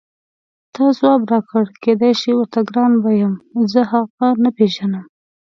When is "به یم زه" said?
3.03-3.81